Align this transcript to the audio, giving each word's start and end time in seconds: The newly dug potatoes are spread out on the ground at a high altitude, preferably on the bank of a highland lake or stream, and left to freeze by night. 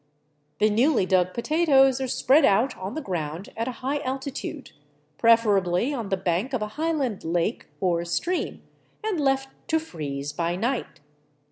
The 0.57 0.71
newly 0.71 1.05
dug 1.05 1.31
potatoes 1.31 2.01
are 2.01 2.07
spread 2.07 2.43
out 2.43 2.75
on 2.75 2.95
the 2.95 3.03
ground 3.03 3.49
at 3.55 3.67
a 3.67 3.71
high 3.85 3.99
altitude, 3.99 4.71
preferably 5.19 5.93
on 5.93 6.09
the 6.09 6.17
bank 6.17 6.53
of 6.53 6.63
a 6.63 6.69
highland 6.69 7.23
lake 7.23 7.67
or 7.79 8.03
stream, 8.03 8.63
and 9.03 9.21
left 9.21 9.49
to 9.67 9.77
freeze 9.77 10.33
by 10.33 10.55
night. 10.55 11.01